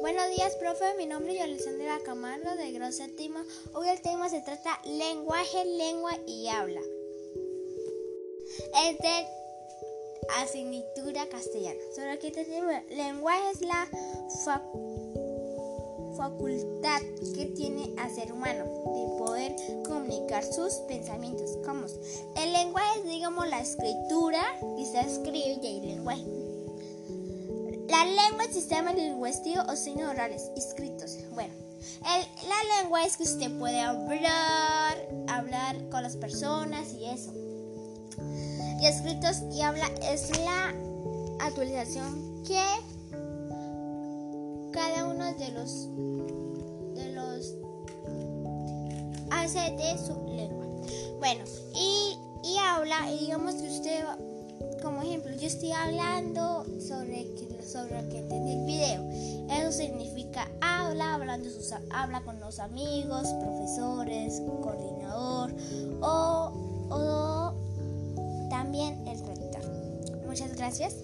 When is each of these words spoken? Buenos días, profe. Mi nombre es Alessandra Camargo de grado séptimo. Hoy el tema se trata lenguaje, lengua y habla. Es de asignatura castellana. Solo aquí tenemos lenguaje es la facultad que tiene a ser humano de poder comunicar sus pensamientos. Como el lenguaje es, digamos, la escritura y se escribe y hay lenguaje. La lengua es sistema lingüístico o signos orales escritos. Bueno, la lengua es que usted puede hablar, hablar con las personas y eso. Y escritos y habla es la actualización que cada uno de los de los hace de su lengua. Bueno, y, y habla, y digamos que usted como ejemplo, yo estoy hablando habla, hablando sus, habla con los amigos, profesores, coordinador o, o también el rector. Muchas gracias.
Buenos 0.00 0.28
días, 0.30 0.54
profe. 0.56 0.94
Mi 0.96 1.06
nombre 1.06 1.34
es 1.34 1.40
Alessandra 1.40 1.98
Camargo 2.04 2.54
de 2.56 2.72
grado 2.72 2.92
séptimo. 2.92 3.40
Hoy 3.74 3.88
el 3.88 4.00
tema 4.00 4.28
se 4.28 4.40
trata 4.40 4.80
lenguaje, 4.84 5.64
lengua 5.64 6.12
y 6.26 6.48
habla. 6.48 6.80
Es 8.84 8.98
de 8.98 9.26
asignatura 10.38 11.28
castellana. 11.28 11.80
Solo 11.94 12.12
aquí 12.12 12.30
tenemos 12.30 12.72
lenguaje 12.90 13.50
es 13.52 13.60
la 13.60 13.88
facultad 16.16 17.00
que 17.34 17.46
tiene 17.46 17.94
a 17.98 18.08
ser 18.10 18.32
humano 18.32 18.64
de 18.64 19.18
poder 19.18 19.56
comunicar 19.86 20.44
sus 20.44 20.74
pensamientos. 20.88 21.58
Como 21.64 21.86
el 22.36 22.52
lenguaje 22.52 23.00
es, 23.00 23.04
digamos, 23.04 23.48
la 23.48 23.60
escritura 23.60 24.42
y 24.76 24.86
se 24.86 25.00
escribe 25.00 25.58
y 25.62 25.66
hay 25.66 25.80
lenguaje. 25.80 26.47
La 27.98 28.04
lengua 28.04 28.44
es 28.44 28.54
sistema 28.54 28.92
lingüístico 28.92 29.60
o 29.68 29.74
signos 29.74 30.10
orales 30.10 30.52
escritos. 30.54 31.18
Bueno, 31.32 31.52
la 32.00 32.80
lengua 32.80 33.04
es 33.04 33.16
que 33.16 33.24
usted 33.24 33.50
puede 33.58 33.80
hablar, 33.80 35.08
hablar 35.26 35.88
con 35.88 36.04
las 36.04 36.16
personas 36.16 36.92
y 36.92 37.06
eso. 37.06 37.32
Y 38.80 38.86
escritos 38.86 39.42
y 39.52 39.62
habla 39.62 39.90
es 40.08 40.30
la 40.38 40.72
actualización 41.40 42.44
que 42.46 42.62
cada 44.70 45.04
uno 45.04 45.34
de 45.34 45.50
los 45.50 45.88
de 46.94 47.12
los 47.14 47.54
hace 49.32 49.72
de 49.72 49.98
su 49.98 50.14
lengua. 50.36 50.66
Bueno, 51.18 51.42
y, 51.74 52.16
y 52.44 52.58
habla, 52.58 53.10
y 53.10 53.18
digamos 53.18 53.56
que 53.56 53.68
usted 53.68 54.04
como 54.82 55.02
ejemplo, 55.02 55.32
yo 55.34 55.46
estoy 55.46 55.72
hablando 55.72 56.64
habla, 60.88 61.14
hablando 61.14 61.50
sus, 61.50 61.72
habla 61.90 62.20
con 62.22 62.40
los 62.40 62.58
amigos, 62.58 63.28
profesores, 63.40 64.40
coordinador 64.62 65.54
o, 66.00 66.52
o 66.90 68.48
también 68.50 69.06
el 69.06 69.18
rector. 69.26 69.62
Muchas 70.26 70.56
gracias. 70.56 70.96